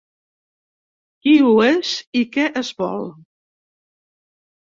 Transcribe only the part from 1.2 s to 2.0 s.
Qui ho és